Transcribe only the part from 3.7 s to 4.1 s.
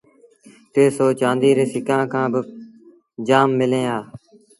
هآ